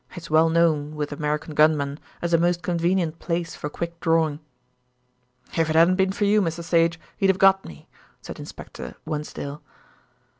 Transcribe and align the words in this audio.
"It's 0.15 0.31
well 0.31 0.49
known 0.49 0.95
with 0.95 1.11
American 1.11 1.53
gunmen 1.53 1.99
as 2.23 2.33
a 2.33 2.39
most 2.39 2.63
convenient 2.63 3.19
place 3.19 3.53
for 3.53 3.69
quick 3.69 3.99
drawing." 3.99 4.39
"If 5.55 5.69
it 5.69 5.75
hadn't 5.75 5.97
been 5.97 6.11
for 6.11 6.25
you, 6.25 6.41
Mr. 6.41 6.63
Sage, 6.63 6.99
he'd 7.17 7.29
have 7.29 7.37
got 7.37 7.63
me," 7.65 7.87
said 8.19 8.39
Inspector 8.39 8.95
Wensdale. 9.05 9.61